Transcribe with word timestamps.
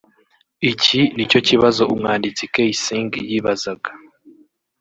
Iki 0.71 0.99
nicyo 1.15 1.39
kibazo 1.47 1.81
umwanditsi 1.93 2.43
Kaysing 2.53 3.11
yibazaga 3.29 3.89